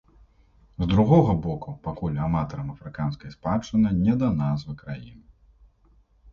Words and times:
З 0.83 0.87
другога 0.93 1.35
боку, 1.43 1.73
пакуль 1.87 2.17
аматарам 2.29 2.73
афрыканскай 2.77 3.35
спадчыны 3.37 3.95
не 4.03 4.19
да 4.25 4.33
назвы 4.43 4.79
краіны. 4.85 5.25